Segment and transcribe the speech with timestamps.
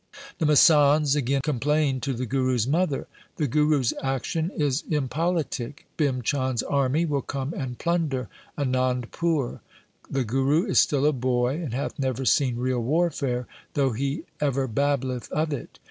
[0.39, 3.05] The masands again complained to the Guru's mother:'
[3.37, 5.85] The Guru's action is impolitic.
[5.95, 8.27] Bhim Chand's army will come and plunder
[8.57, 9.59] Anandpur.
[10.09, 13.45] The Guru is still a boy and hath never seen real warfare,
[13.75, 15.77] though he ever babbleth of it.